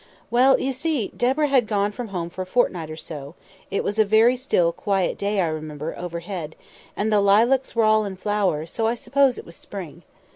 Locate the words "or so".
2.89-3.35